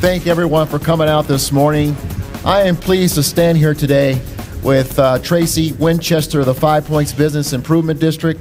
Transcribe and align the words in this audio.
thank 0.00 0.26
everyone 0.26 0.66
for 0.66 0.78
coming 0.78 1.08
out 1.08 1.26
this 1.26 1.52
morning. 1.52 1.94
I 2.42 2.62
am 2.62 2.74
pleased 2.74 3.16
to 3.16 3.22
stand 3.22 3.58
here 3.58 3.74
today 3.74 4.18
with 4.62 4.98
uh, 4.98 5.18
Tracy 5.18 5.72
Winchester 5.72 6.40
of 6.40 6.46
the 6.46 6.54
Five 6.54 6.86
Points 6.86 7.12
Business 7.12 7.52
Improvement 7.52 8.00
District, 8.00 8.40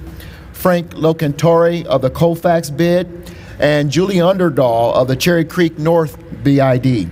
Frank 0.54 0.92
Locantore 0.92 1.84
of 1.84 2.02
the 2.02 2.10
Colfax 2.10 2.70
bid, 2.70 3.36
and 3.60 3.92
Julie 3.92 4.16
Underdahl 4.16 4.94
of 4.94 5.10
the 5.10 5.18
Cherry 5.18 5.44
Creek 5.44 5.78
North 5.78 6.18
BID. 6.46 7.12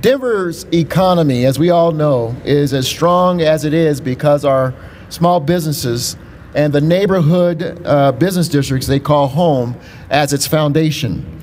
Denver's 0.00 0.64
economy, 0.72 1.44
as 1.44 1.58
we 1.58 1.68
all 1.68 1.92
know, 1.92 2.34
is 2.42 2.72
as 2.72 2.88
strong 2.88 3.42
as 3.42 3.66
it 3.66 3.74
is 3.74 4.00
because 4.00 4.46
our 4.46 4.72
small 5.10 5.40
businesses 5.40 6.16
and 6.54 6.72
the 6.72 6.80
neighborhood 6.80 7.82
uh, 7.84 8.12
business 8.12 8.48
districts 8.48 8.86
they 8.86 8.98
call 8.98 9.28
home 9.28 9.78
as 10.08 10.32
its 10.32 10.46
foundation. 10.46 11.33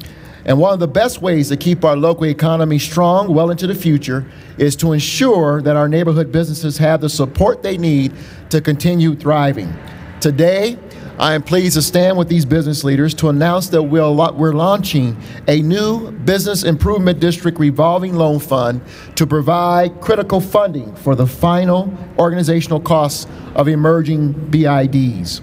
And 0.46 0.58
one 0.60 0.74
of 0.74 0.80
the 0.80 0.88
best 0.88 1.22
ways 1.22 1.50
to 1.50 1.58
keep 1.58 1.86
our 1.86 1.96
local 1.96 2.26
economy 2.26 2.80
strong 2.80 3.34
well 3.34 3.52
into 3.52 3.68
the 3.68 3.76
future 3.76 4.26
is 4.58 4.76
to 4.78 4.94
ensure 4.94 5.62
that 5.62 5.76
our 5.76 5.88
neighborhood 5.88 6.32
businesses 6.32 6.78
have 6.78 7.02
the 7.02 7.10
support 7.10 7.62
they 7.64 7.78
need 7.78 8.14
to 8.50 8.62
continue 8.62 9.16
thriving. 9.16 9.74
Today, 10.20 10.78
I 11.20 11.36
am 11.36 11.44
pleased 11.44 11.76
to 11.76 11.84
stand 11.84 12.18
with 12.18 12.30
these 12.30 12.46
business 12.46 12.84
leaders 12.84 13.14
to 13.16 13.30
announce 13.30 13.70
that 13.70 13.84
we'll, 13.84 14.16
we're 14.36 14.54
launching 14.54 15.16
a 15.48 15.62
new 15.62 16.10
Business 16.12 16.64
Improvement 16.64 17.20
District 17.20 17.60
revolving 17.60 18.16
loan 18.16 18.40
fund 18.40 18.82
to 19.16 19.28
provide 19.28 20.02
critical 20.02 20.42
funding 20.42 20.96
for 20.96 21.14
the 21.14 21.28
final 21.28 21.96
organizational 22.18 22.80
costs 22.80 23.28
of 23.54 23.68
emerging 23.68 24.34
BIDs. 24.50 25.42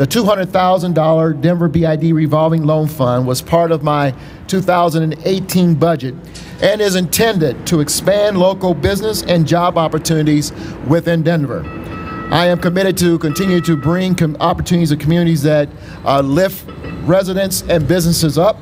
The 0.00 0.06
$200,000 0.06 1.42
Denver 1.42 1.68
BID 1.68 2.14
revolving 2.14 2.64
loan 2.64 2.88
fund 2.88 3.26
was 3.26 3.42
part 3.42 3.70
of 3.70 3.82
my 3.82 4.14
2018 4.46 5.74
budget 5.74 6.14
and 6.62 6.80
is 6.80 6.96
intended 6.96 7.66
to 7.66 7.80
expand 7.80 8.38
local 8.38 8.72
business 8.72 9.22
and 9.22 9.46
job 9.46 9.76
opportunities 9.76 10.54
within 10.88 11.22
Denver. 11.22 11.62
I 12.32 12.46
am 12.46 12.58
committed 12.60 12.96
to 12.96 13.18
continue 13.18 13.60
to 13.60 13.76
bring 13.76 14.14
com- 14.14 14.38
opportunities 14.40 14.88
to 14.88 14.96
communities 14.96 15.42
that 15.42 15.68
uh, 16.06 16.22
lift 16.22 16.66
residents 17.02 17.60
and 17.68 17.86
businesses 17.86 18.38
up. 18.38 18.56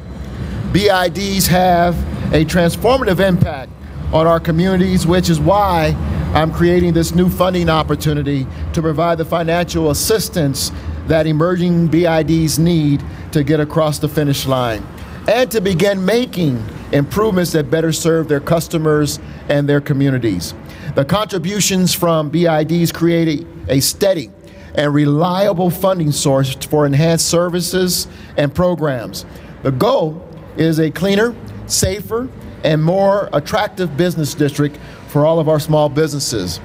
BIDs 0.73 1.47
have 1.47 1.95
a 2.35 2.45
transformative 2.47 3.21
impact 3.21 3.71
on 4.13 4.27
our 4.27 4.41
communities, 4.41 5.07
which 5.07 5.31
is 5.31 5.39
why 5.39 5.95
I'm 6.35 6.53
creating 6.53 6.95
this 6.95 7.15
new 7.15 7.29
funding 7.29 7.69
opportunity 7.69 8.45
to 8.73 8.83
provide 8.83 9.19
the 9.19 9.25
financial 9.25 9.93
assistance 9.93 10.73
that 11.09 11.27
emerging 11.27 11.89
BIDs 11.89 12.59
need 12.59 13.03
to 13.33 13.43
get 13.43 13.61
across 13.61 13.99
the 13.99 14.09
finish 14.09 14.47
line 14.47 14.87
and 15.27 15.51
to 15.51 15.61
begin 15.61 16.05
making 16.05 16.63
improvements 16.93 17.53
that 17.53 17.71
better 17.71 17.93
serve 17.93 18.29
their 18.29 18.41
customers 18.41 19.19
and 19.49 19.69
their 19.69 19.81
communities. 19.81 20.55
The 20.95 21.05
contributions 21.05 21.95
from 21.95 22.31
BIDs 22.31 22.93
create 22.93 23.47
a, 23.69 23.81
steady 23.81 24.31
and 24.75 24.95
reliable 24.95 25.71
funding 25.71 26.13
source 26.13 26.55
for 26.55 26.87
enhanced 26.87 27.29
services 27.29 28.07
and 28.37 28.55
programs. 28.55 29.27
The 29.63 29.73
goal 29.73 30.27
is 30.57 30.79
a 30.79 30.91
cleaner, 30.91 31.35
safer, 31.67 32.29
and 32.65 32.83
more 32.83 33.29
attractive 33.33 33.97
business 33.97 34.35
district 34.35 34.79
for 35.09 35.27
all 35.27 35.41
of 35.41 35.49
our 35.49 35.61
small 35.61 35.89
businesses. 35.89 36.61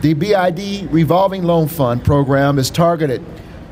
The 0.00 0.14
BID 0.14 0.92
Revolving 0.92 1.42
Loan 1.42 1.68
Fund 1.68 2.04
program 2.04 2.58
is 2.58 2.70
targeted 2.70 3.24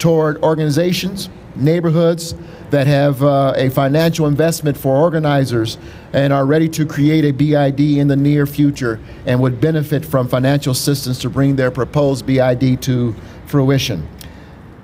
toward 0.05 0.37
organizations, 0.43 1.31
neighborhoods 1.57 2.35
that 2.69 2.87
have 2.87 3.23
uh, 3.23 3.55
a 3.57 3.70
financial 3.70 4.27
investment 4.27 4.77
for 4.77 4.95
organizers 4.95 5.79
and 6.13 6.31
are 6.31 6.45
ready 6.45 6.69
to 6.69 6.85
create 6.85 7.25
a 7.25 7.31
BID 7.31 7.81
in 7.81 8.09
the 8.09 8.14
near 8.14 8.45
future 8.45 9.01
and 9.25 9.41
would 9.41 9.63
benefit 9.63 10.05
from 10.05 10.29
financial 10.29 10.73
assistance 10.73 11.19
to 11.19 11.31
bring 11.31 11.57
their 11.57 11.70
proposed 11.70 12.27
BID 12.27 12.83
to 12.83 13.14
fruition. 13.47 14.07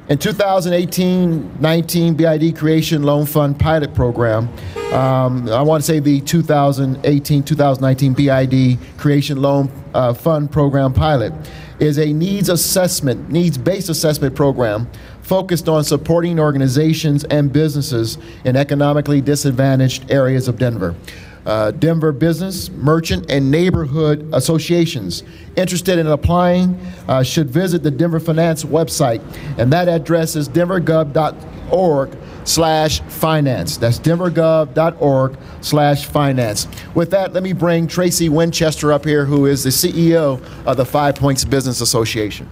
In 0.09 0.17
2018-19 0.17 2.17
BID 2.17 2.57
Creation 2.57 3.03
Loan 3.03 3.27
Fund 3.27 3.61
Pilot 3.61 3.93
Program, 3.93 4.49
um, 4.95 5.51
I 5.51 5.61
want 5.61 5.85
to 5.85 5.87
say 5.87 6.01
the 6.01 6.23
2018-2019 6.23 8.17
BID 8.17 8.79
Creation 8.99 9.43
Loan 9.43 9.71
uh, 9.93 10.15
Fund 10.15 10.51
Program 10.51 10.95
Pilot 10.95 11.35
is 11.79 11.99
a 11.99 12.13
needs 12.13 12.49
assessment, 12.49 13.31
needs-based 13.31 13.89
assessment 13.89 14.35
program 14.35 14.91
focused 15.31 15.69
on 15.69 15.85
supporting 15.85 16.41
organizations 16.41 17.23
and 17.23 17.53
businesses 17.53 18.19
in 18.45 18.57
economically 18.57 19.21
disadvantaged 19.21 20.11
areas 20.11 20.49
of 20.49 20.59
Denver. 20.59 20.93
Uh, 21.47 21.71
Denver 21.71 22.11
business, 22.11 22.69
merchant, 22.71 23.31
and 23.31 23.49
neighborhood 23.49 24.29
associations 24.33 25.23
interested 25.55 26.01
in 26.01 26.09
applying 26.09 26.75
uh, 27.07 27.23
should 27.23 27.49
visit 27.49 27.85
the 27.85 27.93
Denver 27.93 28.19
Finance 28.19 28.65
website, 28.65 29.23
and 29.57 29.73
that 29.73 29.89
address 29.89 30.35
is 30.35 30.49
denvergov.org 30.49 32.19
slash 32.43 33.01
finance. 33.03 33.77
That's 33.77 34.01
denvergov.org 34.01 35.39
slash 35.61 36.07
finance. 36.07 36.67
With 36.97 37.13
that, 37.13 37.33
let 37.33 37.45
me 37.45 37.53
bring 37.53 37.87
Tracy 37.87 38.29
Winchester 38.29 38.93
up 38.93 39.05
here, 39.05 39.27
who 39.27 39.47
is 39.47 39.63
the 39.63 39.71
CEO 39.71 40.45
of 40.67 40.77
the 40.77 40.85
Five 40.85 41.15
Points 41.15 41.45
Business 41.45 41.81
Association. 41.81 42.49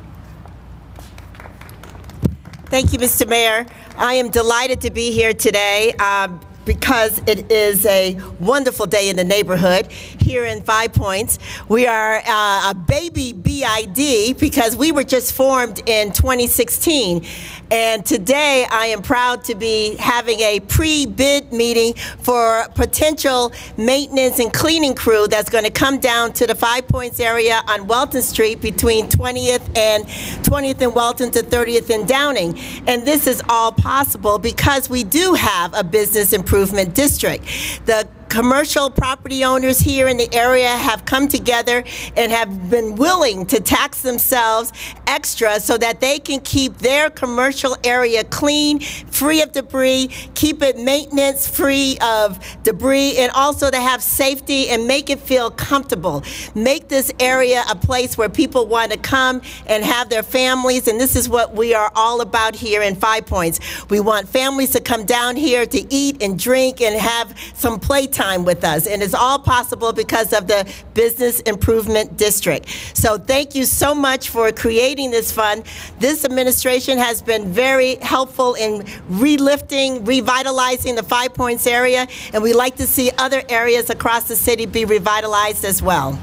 Thank 2.71 2.93
you, 2.93 2.99
Mr. 2.99 3.27
Mayor. 3.27 3.65
I 3.97 4.15
am 4.15 4.29
delighted 4.29 4.83
to 4.83 4.91
be 4.91 5.11
here 5.11 5.33
today. 5.33 5.93
Um, 5.95 6.39
because 6.69 7.19
it 7.27 7.51
is 7.51 7.87
a 7.87 8.15
wonderful 8.39 8.85
day 8.85 9.09
in 9.09 9.17
the 9.17 9.25
neighborhood 9.25 9.91
here 9.91 10.45
in 10.45 10.61
Five 10.61 10.93
Points. 10.93 11.39
We 11.67 11.87
are 11.87 12.23
uh, 12.27 12.71
a 12.71 12.75
baby 12.75 13.33
BID 13.33 14.39
because 14.39 14.77
we 14.77 14.93
were 14.93 15.03
just 15.03 15.33
formed 15.33 15.81
in 15.87 16.13
2016. 16.13 17.25
And 17.71 18.05
today 18.05 18.67
I 18.71 18.87
am 18.87 19.01
proud 19.01 19.45
to 19.45 19.55
be 19.55 19.97
having 19.97 20.41
a 20.41 20.61
pre 20.61 21.07
bid 21.07 21.55
meeting 21.55 21.95
for 22.19 22.67
potential 22.75 23.53
maintenance 23.79 24.39
and 24.39 24.53
cleaning 24.53 24.95
crew 24.95 25.27
that's 25.27 25.49
going 25.49 25.65
to 25.65 25.71
come 25.71 25.99
down 25.99 26.35
to 26.35 26.47
the 26.47 26.55
Five 26.55 26.87
Points 26.87 27.19
area 27.19 27.63
on 27.67 27.87
Welton 27.87 28.21
Street 28.21 28.61
between 28.61 29.09
20th 29.09 29.65
and 29.75 30.05
20th 30.45 30.83
and 30.83 30.95
Welton 30.95 31.31
to 31.31 31.41
30th 31.41 31.89
and 31.89 32.07
Downing. 32.07 32.59
And 32.87 33.07
this 33.07 33.27
is 33.27 33.43
all 33.49 33.73
possible 33.73 34.39
because 34.39 34.91
we 34.91 35.03
do 35.03 35.33
have 35.33 35.73
a 35.73 35.83
business 35.83 36.35
improvement 36.35 36.58
district. 36.85 37.45
The 37.87 38.09
commercial 38.29 38.91
property 38.91 39.45
owners 39.45 39.79
here 39.79 40.09
in 40.09 40.17
the 40.17 40.33
area 40.35 40.69
have 40.69 41.05
come 41.05 41.29
together 41.29 41.83
and 42.17 42.31
have 42.31 42.71
been 42.71 42.95
willing 42.97 43.47
to 43.47 43.61
tax 43.61 44.03
themselves 44.03 44.73
extra 45.07 45.59
so 45.59 45.79
that 45.79 46.01
they 46.01 46.19
can 46.19 46.41
keep 46.41 46.77
their 46.79 47.11
commercial 47.11 47.77
area 47.85 48.23
clean, 48.25 48.81
free 48.81 49.43
of 49.43 49.53
debris, 49.53 50.09
keep 50.35 50.63
it 50.63 50.77
maintenance 50.79 51.49
free 51.49 51.97
of 52.03 52.39
debris, 52.63 53.17
and 53.19 53.33
also 53.33 53.71
to 53.71 53.81
have 53.81 54.03
safety 54.03 54.69
and 54.69 54.87
make 54.87 55.11
it 55.11 55.19
feel 55.19 55.51
comfortable. 55.51 56.23
Make 56.55 56.89
this 56.89 57.13
area 57.19 57.65
a 57.71 57.75
place 57.75 58.19
where 58.19 58.29
people 58.29 58.67
want 58.67 58.93
to 58.93 58.99
come 58.99 59.41
and 59.67 59.83
have 59.83 60.11
their 60.11 60.23
families, 60.23 60.87
and 60.87 61.01
this 61.01 61.17
is 61.17 61.29
what 61.29 61.55
we 61.55 61.75
are 61.75 61.91
all 61.95 62.21
about 62.21 62.55
here 62.55 62.83
in 62.83 62.95
Five 62.95 63.27
Points. 63.27 63.61
We 63.89 64.01
want 64.01 64.29
families 64.29 64.71
to 64.71 64.81
come 64.81 65.05
down 65.05 65.37
here 65.37 65.65
to 65.67 65.95
eat 65.95 66.23
and 66.23 66.39
drink 66.39 66.81
and 66.81 66.95
have 66.95 67.35
some 67.55 67.81
playtime 67.81 68.18
time 68.19 68.45
with 68.45 68.65
us. 68.65 68.87
And 68.87 69.03
it's 69.03 69.15
all 69.15 69.39
possible 69.39 69.93
because 69.93 70.33
of 70.33 70.49
the 70.49 70.67
Business 70.95 71.41
Improvement 71.41 72.17
District. 72.17 72.69
So 72.95 73.17
thank 73.17 73.55
you 73.55 73.65
so 73.65 73.95
much 73.95 74.29
for 74.29 74.51
creating 74.51 75.13
this 75.13 75.31
fund. 75.31 75.65
This 76.01 76.25
administration 76.25 76.99
has 76.99 77.23
been 77.23 77.53
very 77.53 77.95
helpful 77.97 78.55
in 78.55 78.83
relifting, 79.09 80.05
revitalizing 80.05 80.97
the 80.97 81.03
Five 81.05 81.33
Points 81.35 81.67
area, 81.67 82.07
and 82.33 82.43
we 82.43 82.53
like 82.53 82.77
to 82.77 82.87
see 82.87 83.11
other 83.19 83.43
areas 83.49 83.89
across 83.91 84.25
the 84.25 84.37
city 84.37 84.67
be 84.67 84.85
revitalized 84.85 85.65
as 85.65 85.81
well. 85.81 86.19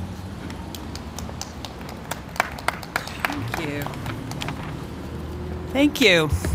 Thank 3.24 3.69
you. 3.69 3.84
Thank 5.72 6.02
you. 6.02 6.55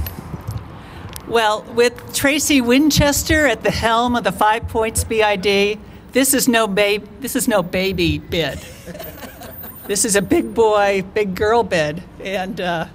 Well, 1.30 1.62
with 1.76 2.12
Tracy 2.12 2.60
Winchester 2.60 3.46
at 3.46 3.62
the 3.62 3.70
helm 3.70 4.16
of 4.16 4.24
the 4.24 4.32
Five 4.32 4.66
Points 4.66 5.04
BID, 5.04 5.78
this 6.10 6.34
is 6.34 6.48
no. 6.48 6.66
This 6.66 7.36
is 7.36 7.46
no 7.46 7.62
baby 7.62 8.18
bid. 8.18 8.58
this 9.86 10.04
is 10.04 10.16
a 10.16 10.22
big 10.22 10.52
boy, 10.52 11.04
big 11.14 11.36
girl 11.36 11.62
bid, 11.62 12.02
and 12.18 12.60
uh, 12.60 12.88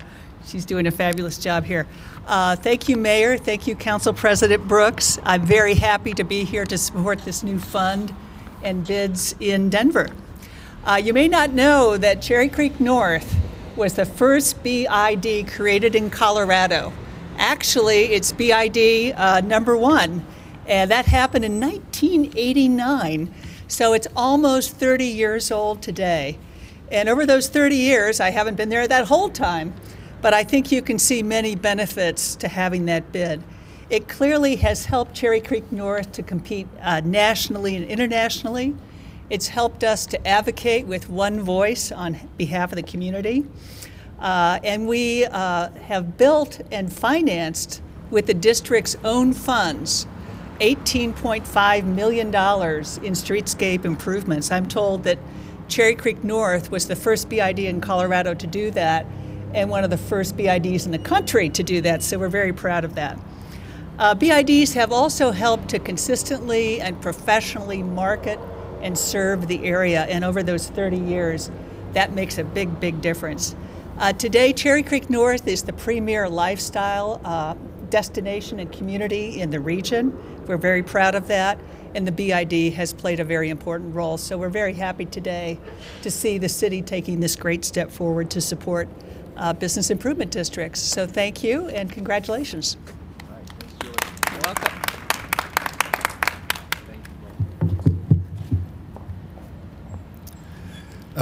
she's 0.46 0.66
doing 0.66 0.86
a 0.86 0.92
fabulous 0.92 1.38
job 1.38 1.64
here. 1.64 1.88
Uh, 2.28 2.58
thank 2.58 2.90
you, 2.90 2.98
Mayor. 2.98 3.38
Thank 3.38 3.68
you, 3.68 3.76
Council 3.78 4.12
President 4.12 4.68
Brooks. 4.68 5.18
I'm 5.24 5.46
very 5.46 5.76
happy 5.76 6.12
to 6.16 6.26
be 6.26 6.44
here 6.44 6.66
to 6.66 6.78
support 6.78 7.20
this 7.20 7.42
new 7.42 7.58
fund 7.58 8.14
and 8.64 8.86
bids 8.86 9.34
in 9.40 9.70
Denver. 9.70 10.10
Uh, 10.84 11.00
you 11.02 11.14
may 11.14 11.30
not 11.30 11.54
know 11.54 11.96
that 11.96 12.22
Cherry 12.22 12.50
Creek 12.50 12.82
North 12.82 13.34
was 13.78 13.94
the 13.94 14.06
first 14.06 14.62
BID 14.62 15.48
created 15.48 15.96
in 15.96 16.10
Colorado. 16.10 16.92
Actually, 17.38 18.14
it's 18.14 18.32
BID 18.32 19.14
uh, 19.16 19.42
number 19.42 19.76
one, 19.76 20.26
and 20.68 20.90
that 20.90 21.06
happened 21.06 21.44
in 21.44 21.60
1989. 21.60 23.34
So 23.68 23.94
it's 23.94 24.08
almost 24.16 24.76
30 24.78 25.06
years 25.06 25.52
old 25.52 25.82
today. 25.82 26.38
And 26.92 27.10
over 27.10 27.26
those 27.26 27.50
30 27.50 27.76
years, 27.76 28.20
I 28.20 28.30
haven't 28.30 28.56
been 28.56 28.70
there 28.70 28.88
that 28.88 29.08
whole 29.08 29.30
time, 29.30 29.74
but 30.22 30.34
I 30.34 30.44
think 30.44 30.72
you 30.72 30.82
can 30.82 30.98
see 30.98 31.24
many 31.24 31.56
benefits 31.56 32.36
to 32.38 32.48
having 32.48 32.86
that 32.86 33.12
bid. 33.12 33.44
It 33.90 34.08
clearly 34.08 34.56
has 34.58 34.86
helped 34.86 35.14
Cherry 35.14 35.42
Creek 35.42 35.72
North 35.72 36.12
to 36.14 36.24
compete 36.24 36.68
uh, 36.82 37.02
nationally 37.04 37.76
and 37.76 37.86
internationally. 37.86 38.76
It's 39.30 39.48
helped 39.48 39.84
us 39.84 40.06
to 40.08 40.28
advocate 40.28 40.86
with 40.86 41.10
one 41.10 41.42
voice 41.42 41.92
on 41.92 42.20
behalf 42.38 42.72
of 42.72 42.76
the 42.76 42.84
community. 42.84 43.46
Uh, 44.20 44.60
and 44.64 44.88
we 44.88 45.26
uh, 45.26 45.70
have 45.88 46.18
built 46.18 46.62
and 46.72 46.92
financed 46.92 47.82
with 48.10 48.28
the 48.28 48.34
district's 48.34 48.96
own 49.04 49.34
funds 49.34 50.08
$18.5 50.62 51.84
million 51.86 52.28
in 52.28 52.34
streetscape 52.34 53.84
improvements. 53.84 54.52
I'm 54.52 54.68
told 54.68 55.04
that 55.04 55.20
Cherry 55.68 55.96
Creek 55.96 56.24
North 56.24 56.72
was 56.72 56.88
the 56.88 56.96
first 56.96 57.28
BID 57.28 57.60
in 57.60 57.82
Colorado 57.82 58.34
to 58.34 58.48
do 58.48 58.72
that 58.72 59.06
and 59.54 59.70
one 59.70 59.84
of 59.84 59.90
the 59.90 59.98
first 59.98 60.36
BIDs 60.38 60.86
in 60.86 60.92
the 60.92 61.00
country 61.00 61.50
to 61.50 61.64
do 61.64 61.82
that, 61.82 62.04
so 62.04 62.20
we're 62.20 62.30
very 62.30 62.54
proud 62.54 62.84
of 62.84 62.96
that. 62.96 63.18
Uh, 63.98 64.14
BIDs 64.14 64.74
have 64.74 64.92
also 64.92 65.32
helped 65.32 65.70
to 65.70 65.80
consistently 65.80 66.82
and 66.82 67.02
professionally 67.02 67.82
market 67.82 68.38
and 68.82 68.98
serve 68.98 69.48
the 69.48 69.64
area, 69.66 70.04
and 70.04 70.26
over 70.26 70.44
those 70.44 70.68
30 70.68 70.98
years, 70.98 71.50
that 71.94 72.14
makes 72.14 72.38
a 72.38 72.44
big, 72.44 72.80
big 72.82 73.02
difference. 73.02 73.56
Uh, 73.98 74.12
today, 74.12 74.52
Cherry 74.52 74.84
Creek 74.84 75.10
North 75.10 75.48
is 75.48 75.64
the 75.64 75.72
premier 75.72 76.28
lifestyle 76.28 77.22
uh, 77.24 77.54
destination 77.90 78.60
and 78.60 78.70
community 78.70 79.40
in 79.40 79.52
the 79.52 79.60
region. 79.62 80.12
We're 80.46 80.58
very 80.58 80.84
proud 80.84 81.16
of 81.16 81.30
that, 81.30 81.58
and 81.94 82.06
the 82.06 82.12
BID 82.12 82.74
has 82.74 82.92
played 82.92 83.22
a 83.22 83.24
very 83.24 83.50
important 83.50 83.96
role. 83.96 84.18
So 84.18 84.38
we're 84.38 84.50
very 84.50 84.74
happy 84.74 85.06
today 85.06 85.58
to 86.02 86.12
see 86.12 86.38
the 86.38 86.50
city 86.50 86.82
taking 86.82 87.22
this 87.22 87.38
great 87.38 87.64
step 87.64 87.90
forward 87.90 88.30
to 88.32 88.42
support 88.42 88.90
uh, 89.38 89.54
business 89.54 89.90
improvement 89.90 90.30
districts. 90.30 90.82
So 90.82 91.08
thank 91.08 91.42
you 91.42 91.70
and 91.70 91.90
congratulations. 91.90 92.76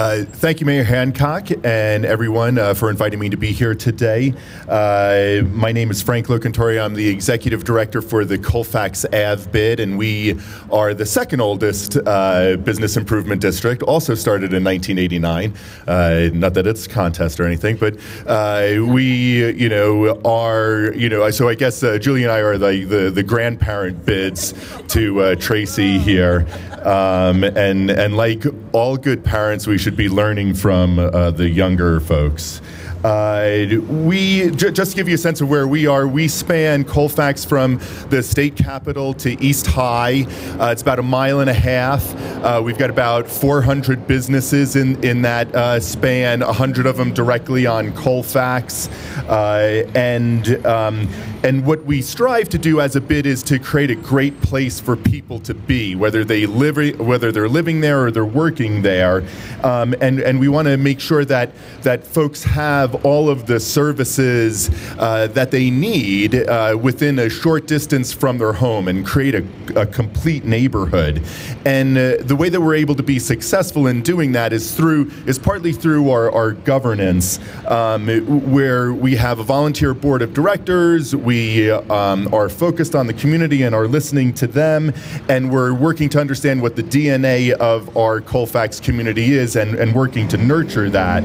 Uh, 0.03 0.25
thank 0.25 0.59
you, 0.59 0.65
Mayor 0.65 0.83
Hancock, 0.83 1.47
and 1.63 2.03
everyone 2.03 2.57
uh, 2.57 2.73
for 2.73 2.89
inviting 2.89 3.19
me 3.19 3.29
to 3.29 3.38
be 3.38 3.53
here 3.53 3.73
today. 3.73 4.33
Uh, 4.67 5.44
my 5.53 5.71
name 5.71 5.89
is 5.89 6.01
Frank 6.01 6.27
Locantore. 6.27 6.83
I'm 6.83 6.94
the 6.94 7.07
executive 7.07 7.63
director 7.63 8.01
for 8.01 8.25
the 8.25 8.38
Colfax 8.38 9.05
Ave 9.05 9.50
bid, 9.51 9.79
and 9.79 9.97
we 9.97 10.38
are 10.69 10.94
the 10.94 11.05
second 11.05 11.39
oldest 11.39 11.95
uh, 12.05 12.57
business 12.57 12.97
improvement 12.97 13.41
district. 13.41 13.81
Also 13.83 14.13
started 14.13 14.53
in 14.53 14.61
1989. 14.61 15.53
Uh, 15.88 16.29
not 16.33 16.53
that 16.56 16.67
it's 16.67 16.85
a 16.85 16.89
contest 16.89 17.39
or 17.39 17.45
anything, 17.45 17.77
but 17.77 17.95
uh, 18.27 18.83
we, 18.85 19.53
you 19.53 19.69
know, 19.69 20.19
are, 20.25 20.91
you 20.95 21.07
know, 21.07 21.31
so 21.31 21.47
I 21.47 21.56
guess 21.56 21.79
Julie 21.79 22.23
and 22.23 22.31
I 22.33 22.39
are 22.39 22.57
the, 22.57 22.83
the, 22.83 23.09
the 23.09 23.23
grandparent 23.23 24.06
bids 24.06 24.53
to 24.89 25.38
Tracy 25.38 25.97
here, 25.97 26.45
um, 26.83 27.45
and 27.45 27.89
and 27.89 28.17
like 28.17 28.44
all 28.73 28.97
good 28.97 29.23
parents, 29.23 29.65
we 29.65 29.77
should 29.77 29.93
be 29.95 30.10
learning 30.10 30.54
from 30.56 31.00
uh, 31.00 31.31
the 31.31 31.48
younger 31.50 32.00
folks. 32.00 32.62
Uh, 33.03 33.65
we 33.89 34.50
j- 34.51 34.71
just 34.71 34.91
to 34.91 34.95
give 34.95 35.09
you 35.09 35.15
a 35.15 35.17
sense 35.17 35.41
of 35.41 35.50
where 35.50 35.67
we 35.67 35.88
are. 35.88 36.07
We 36.07 36.29
span 36.29 36.85
Colfax 36.85 37.44
from 37.44 37.81
the 38.09 38.23
state 38.23 38.55
capitol 38.55 39.13
to 39.15 39.41
East 39.44 39.67
High. 39.67 40.25
Uh, 40.57 40.71
it's 40.71 40.81
about 40.81 41.00
a 41.00 41.03
mile 41.03 41.41
and 41.41 41.50
a 41.50 41.53
half. 41.53 42.15
Uh, 42.41 42.61
we've 42.63 42.77
got 42.77 42.89
about 42.89 43.27
400 43.27 44.07
businesses 44.07 44.77
in 44.77 45.03
in 45.03 45.21
that 45.23 45.53
uh, 45.53 45.81
span. 45.81 46.39
100 46.39 46.85
of 46.85 46.95
them 46.95 47.13
directly 47.13 47.65
on 47.65 47.91
Colfax, 47.94 48.88
uh, 49.27 49.83
and 49.95 50.65
um, 50.65 51.09
and 51.44 51.65
what 51.65 51.83
we 51.83 52.01
strive 52.01 52.47
to 52.49 52.57
do 52.57 52.79
as 52.79 52.95
a 52.95 53.01
bid 53.01 53.25
is 53.25 53.44
to 53.44 53.59
create 53.59 53.91
a 53.91 53.95
great 53.95 54.39
place 54.41 54.79
for 54.79 54.95
people 54.95 55.39
to 55.41 55.53
be, 55.53 55.94
whether 55.94 56.23
they 56.23 56.45
live, 56.45 56.77
whether 56.99 57.33
they're 57.33 57.49
living 57.49 57.81
there 57.81 58.06
or 58.06 58.11
they're 58.11 58.23
working 58.23 58.81
there, 58.81 59.25
um, 59.61 59.94
and 59.99 60.21
and 60.21 60.39
we 60.39 60.47
want 60.47 60.69
to 60.69 60.77
make 60.77 61.01
sure 61.01 61.25
that 61.25 61.51
that 61.81 62.07
folks 62.07 62.44
have 62.44 62.93
all 63.06 63.30
of 63.30 63.45
the 63.45 63.60
services 63.60 64.69
uh, 64.98 65.28
that 65.28 65.51
they 65.51 65.69
need 65.69 66.36
uh, 66.36 66.78
within 66.81 67.19
a 67.19 67.30
short 67.30 67.68
distance 67.68 68.12
from 68.13 68.38
their 68.38 68.54
home, 68.54 68.88
and 68.88 69.06
create 69.06 69.36
a, 69.36 69.45
a 69.75 69.86
complete 69.86 70.45
neighborhood. 70.45 71.24
And 71.66 71.98
uh, 71.98 72.18
the 72.22 72.36
way 72.36 72.50
that 72.50 72.62
we're 72.62 72.75
able 72.75 72.95
to 72.95 73.04
be 73.04 73.19
successful 73.19 73.88
in 73.88 74.01
doing 74.01 74.31
that 74.34 74.54
is 74.54 74.75
through 74.75 75.12
is 75.25 75.38
partly 75.38 75.74
through 75.74 76.10
our, 76.10 76.31
our 76.31 76.51
governance, 76.51 77.40
um, 77.68 78.07
where 78.51 78.94
we 78.94 79.16
have 79.16 79.40
a 79.40 79.44
volunteer 79.44 79.94
board 79.94 80.22
of 80.22 80.34
directors. 80.34 81.16
We 81.16 81.34
we 81.34 81.72
um, 81.72 82.31
are 82.31 82.48
focused 82.48 82.94
on 82.94 83.07
the 83.07 83.13
community 83.13 83.63
and 83.63 83.74
are 83.74 83.88
listening 83.88 84.34
to 84.36 84.45
them, 84.45 84.94
and 85.28 85.51
we're 85.51 85.74
working 85.74 86.07
to 86.10 86.19
understand 86.19 86.62
what 86.62 86.75
the 86.75 86.84
DNA 86.84 87.51
of 87.54 87.98
our 87.98 88.22
Colfax 88.22 88.80
community 88.80 89.34
is 89.34 89.56
and, 89.56 89.75
and 89.75 89.95
working 89.95 90.28
to 90.28 90.38
nurture 90.38 90.92
that. 90.92 91.24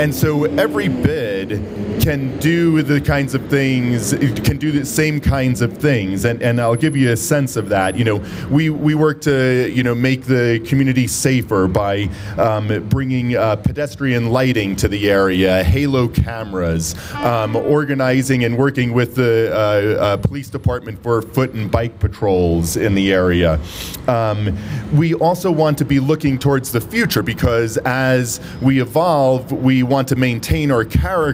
And 0.00 0.14
so 0.14 0.44
every 0.44 0.88
bit 1.02 1.33
can 2.00 2.38
do 2.38 2.82
the 2.82 3.00
kinds 3.00 3.34
of 3.34 3.48
things, 3.48 4.12
can 4.12 4.56
do 4.56 4.72
the 4.72 4.84
same 4.84 5.20
kinds 5.20 5.60
of 5.60 5.76
things, 5.76 6.24
and, 6.24 6.42
and 6.42 6.60
I'll 6.60 6.76
give 6.76 6.96
you 6.96 7.12
a 7.12 7.16
sense 7.16 7.56
of 7.56 7.68
that. 7.68 7.96
You 7.96 8.04
know, 8.04 8.24
we, 8.50 8.70
we 8.70 8.94
work 8.94 9.20
to 9.22 9.70
you 9.70 9.82
know 9.82 9.94
make 9.94 10.24
the 10.24 10.64
community 10.66 11.06
safer 11.06 11.66
by 11.68 12.08
um, 12.38 12.88
bringing 12.88 13.36
uh, 13.36 13.56
pedestrian 13.56 14.30
lighting 14.30 14.76
to 14.76 14.88
the 14.88 15.10
area, 15.10 15.62
halo 15.64 16.08
cameras, 16.08 16.94
um, 17.14 17.56
organizing 17.56 18.44
and 18.44 18.56
working 18.56 18.92
with 18.92 19.14
the 19.14 19.50
uh, 19.52 20.02
uh, 20.02 20.16
police 20.16 20.48
department 20.48 21.02
for 21.02 21.22
foot 21.22 21.52
and 21.54 21.70
bike 21.70 21.98
patrols 21.98 22.76
in 22.76 22.94
the 22.94 23.12
area. 23.12 23.60
Um, 24.08 24.56
we 24.92 25.14
also 25.14 25.50
want 25.50 25.78
to 25.78 25.84
be 25.84 26.00
looking 26.00 26.38
towards 26.38 26.72
the 26.72 26.80
future 26.80 27.22
because 27.22 27.76
as 27.78 28.40
we 28.60 28.80
evolve, 28.80 29.50
we 29.52 29.82
want 29.82 30.08
to 30.08 30.16
maintain 30.16 30.70
our 30.70 30.84
character 30.84 31.33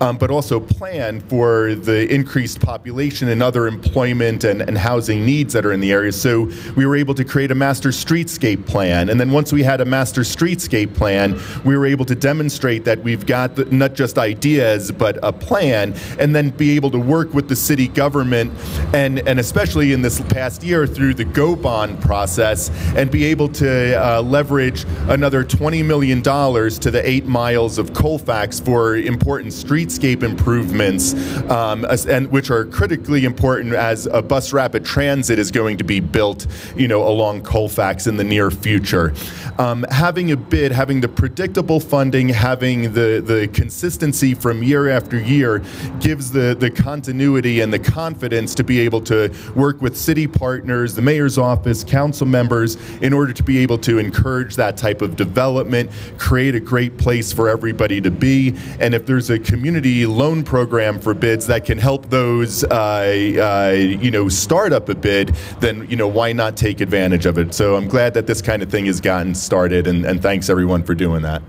um, 0.00 0.16
but 0.18 0.30
also 0.30 0.60
plan 0.60 1.20
for 1.20 1.74
the 1.74 2.12
increased 2.12 2.60
population 2.60 3.28
and 3.28 3.42
other 3.42 3.66
employment 3.66 4.44
and, 4.44 4.62
and 4.62 4.78
housing 4.78 5.24
needs 5.24 5.52
that 5.54 5.64
are 5.64 5.72
in 5.72 5.80
the 5.80 5.92
area. 5.92 6.12
So 6.12 6.50
we 6.76 6.86
were 6.86 6.96
able 6.96 7.14
to 7.14 7.24
create 7.24 7.50
a 7.50 7.54
master 7.54 7.90
streetscape 7.90 8.66
plan. 8.66 9.08
And 9.08 9.18
then 9.20 9.30
once 9.30 9.52
we 9.52 9.62
had 9.62 9.80
a 9.80 9.84
master 9.84 10.22
streetscape 10.22 10.94
plan, 10.94 11.40
we 11.64 11.76
were 11.76 11.86
able 11.86 12.04
to 12.06 12.14
demonstrate 12.14 12.84
that 12.84 13.02
we've 13.02 13.26
got 13.26 13.56
the, 13.56 13.64
not 13.66 13.94
just 13.94 14.18
ideas, 14.18 14.90
but 14.90 15.18
a 15.22 15.32
plan, 15.32 15.94
and 16.18 16.34
then 16.34 16.50
be 16.50 16.76
able 16.76 16.90
to 16.90 16.98
work 16.98 17.34
with 17.34 17.48
the 17.48 17.56
city 17.56 17.88
government 17.88 18.52
and, 18.94 19.26
and 19.28 19.38
especially 19.38 19.92
in 19.92 20.02
this 20.02 20.20
past 20.22 20.62
year 20.62 20.86
through 20.86 21.14
the 21.14 21.24
Go 21.24 21.56
Bond 21.56 22.00
process 22.00 22.70
and 22.96 23.10
be 23.10 23.24
able 23.24 23.48
to 23.50 23.94
uh, 23.94 24.22
leverage 24.22 24.84
another 25.08 25.44
$20 25.44 25.84
million 25.84 26.22
to 26.22 26.90
the 26.90 27.02
eight 27.04 27.26
miles 27.26 27.78
of 27.78 27.92
Colfax 27.92 28.60
for 28.60 28.96
important 29.22 29.52
streetscape 29.52 30.24
improvements, 30.24 31.14
um, 31.48 31.86
and 32.08 32.28
which 32.32 32.50
are 32.50 32.64
critically 32.64 33.24
important 33.24 33.72
as 33.72 34.06
a 34.06 34.20
bus 34.20 34.52
rapid 34.52 34.84
transit 34.84 35.38
is 35.38 35.52
going 35.52 35.76
to 35.76 35.84
be 35.84 36.00
built, 36.00 36.44
you 36.74 36.88
know, 36.88 37.06
along 37.06 37.40
Colfax 37.40 38.08
in 38.08 38.16
the 38.16 38.24
near 38.24 38.50
future. 38.50 39.14
Um, 39.58 39.84
having 39.90 40.32
a 40.32 40.36
bid, 40.36 40.72
having 40.72 41.00
the 41.00 41.08
predictable 41.08 41.78
funding, 41.78 42.30
having 42.30 42.94
the 42.94 43.22
the 43.24 43.48
consistency 43.52 44.34
from 44.34 44.60
year 44.60 44.88
after 44.88 45.20
year 45.20 45.62
gives 46.00 46.32
the 46.32 46.56
the 46.58 46.70
continuity 46.70 47.60
and 47.60 47.72
the 47.72 47.78
confidence 47.78 48.56
to 48.56 48.64
be 48.64 48.80
able 48.80 49.02
to 49.02 49.32
work 49.54 49.80
with 49.80 49.96
city 49.96 50.26
partners, 50.26 50.96
the 50.96 51.02
mayor's 51.02 51.38
office, 51.38 51.84
council 51.84 52.26
members, 52.26 52.76
in 53.02 53.12
order 53.12 53.32
to 53.32 53.44
be 53.44 53.58
able 53.58 53.78
to 53.78 53.98
encourage 53.98 54.56
that 54.56 54.76
type 54.76 55.00
of 55.00 55.14
development, 55.14 55.92
create 56.18 56.56
a 56.56 56.60
great 56.60 56.98
place 56.98 57.32
for 57.32 57.48
everybody 57.48 58.00
to 58.00 58.10
be, 58.10 58.56
and 58.80 58.94
if 58.94 59.11
there's 59.12 59.28
a 59.28 59.38
community 59.38 60.06
loan 60.06 60.42
program 60.42 60.98
for 60.98 61.12
bids 61.12 61.46
that 61.46 61.66
can 61.66 61.76
help 61.76 62.08
those, 62.08 62.64
uh, 62.64 62.70
uh, 62.72 63.74
you 63.76 64.10
know, 64.10 64.26
start 64.26 64.72
up 64.72 64.88
a 64.88 64.94
bid, 64.94 65.28
then, 65.60 65.86
you 65.90 65.96
know, 65.96 66.08
why 66.08 66.32
not 66.32 66.56
take 66.56 66.80
advantage 66.80 67.26
of 67.26 67.36
it? 67.36 67.52
So 67.52 67.76
I'm 67.76 67.88
glad 67.88 68.14
that 68.14 68.26
this 68.26 68.40
kind 68.40 68.62
of 68.62 68.70
thing 68.70 68.86
has 68.86 69.02
gotten 69.02 69.34
started, 69.34 69.86
and, 69.86 70.06
and 70.06 70.22
thanks 70.22 70.48
everyone 70.48 70.82
for 70.82 70.94
doing 70.94 71.20
that. 71.22 71.42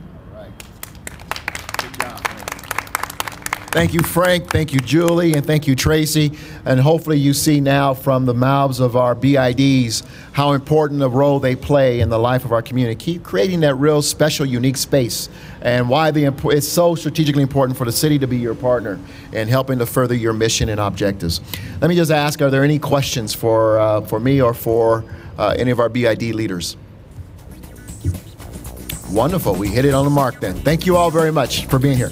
Thank 3.74 3.96
you, 3.96 4.02
Frank. 4.02 4.52
Thank 4.52 4.72
you, 4.72 4.80
Julie. 4.80 5.34
And 5.34 5.44
thank 5.44 5.66
you, 5.66 5.74
Tracy. 5.74 6.38
And 6.64 6.80
hopefully, 6.80 7.18
you 7.18 7.34
see 7.34 7.60
now 7.60 7.96
from 7.96 8.28
the 8.28 8.34
mouths 8.36 8.80
of 8.80 8.96
our 8.96 9.16
BIDs 9.16 10.04
how 10.34 10.52
important 10.52 11.02
a 11.02 11.10
role 11.10 11.40
they 11.40 11.56
play 11.56 12.00
in 12.00 12.10
the 12.10 12.20
life 12.20 12.46
of 12.46 12.52
our 12.52 12.62
community. 12.62 12.96
Keep 12.96 13.24
creating 13.24 13.62
that 13.62 13.74
real 13.74 14.04
special, 14.04 14.46
unique 14.46 14.78
space, 14.78 15.28
and 15.64 15.90
why 15.90 16.12
the, 16.12 16.32
it's 16.52 16.68
so 16.68 16.94
strategically 16.94 17.42
important 17.42 17.76
for 17.76 17.86
the 17.86 17.92
city 17.92 18.20
to 18.20 18.28
be 18.28 18.38
your 18.38 18.54
partner 18.54 19.00
in 19.32 19.48
helping 19.48 19.80
to 19.80 19.88
further 19.88 20.14
your 20.14 20.34
mission 20.34 20.70
and 20.70 20.80
objectives. 20.80 21.42
Let 21.82 21.88
me 21.88 21.96
just 21.96 22.12
ask 22.12 22.44
are 22.44 22.52
there 22.52 22.64
any 22.64 22.78
questions 22.78 23.34
for, 23.34 23.80
uh, 23.80 24.02
for 24.02 24.20
me 24.20 24.40
or 24.40 24.54
for 24.54 25.04
uh, 25.40 25.56
any 25.58 25.72
of 25.72 25.80
our 25.80 25.90
BID 25.90 26.22
leaders? 26.36 26.78
Wonderful. 29.10 29.56
We 29.56 29.70
hit 29.70 29.86
it 29.86 29.96
on 29.96 30.06
the 30.06 30.12
mark 30.12 30.40
then. 30.42 30.54
Thank 30.54 30.86
you 30.86 30.96
all 30.96 31.10
very 31.10 31.32
much 31.32 31.66
for 31.66 31.80
being 31.80 31.98
here. 31.98 32.12